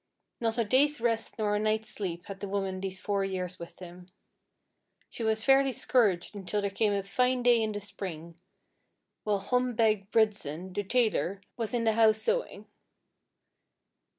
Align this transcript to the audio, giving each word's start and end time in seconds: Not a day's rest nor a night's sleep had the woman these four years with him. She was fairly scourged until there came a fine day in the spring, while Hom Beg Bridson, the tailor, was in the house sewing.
Not 0.39 0.57
a 0.57 0.63
day's 0.63 0.99
rest 0.99 1.37
nor 1.37 1.53
a 1.55 1.59
night's 1.59 1.89
sleep 1.89 2.25
had 2.25 2.39
the 2.39 2.47
woman 2.47 2.81
these 2.81 2.99
four 2.99 3.23
years 3.23 3.59
with 3.59 3.77
him. 3.77 4.07
She 5.11 5.21
was 5.21 5.43
fairly 5.43 5.71
scourged 5.71 6.33
until 6.33 6.59
there 6.59 6.71
came 6.71 6.91
a 6.91 7.03
fine 7.03 7.43
day 7.43 7.61
in 7.61 7.71
the 7.71 7.79
spring, 7.79 8.39
while 9.25 9.37
Hom 9.37 9.75
Beg 9.75 10.09
Bridson, 10.09 10.73
the 10.73 10.83
tailor, 10.83 11.39
was 11.55 11.71
in 11.71 11.83
the 11.83 11.93
house 11.93 12.19
sewing. 12.19 12.65